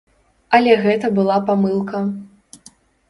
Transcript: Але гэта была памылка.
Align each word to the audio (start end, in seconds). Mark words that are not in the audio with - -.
Але 0.57 0.71
гэта 0.85 1.11
была 1.19 1.37
памылка. 1.49 2.03